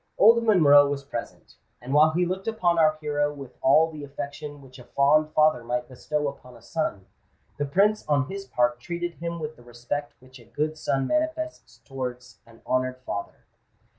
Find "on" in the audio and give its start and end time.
8.07-8.25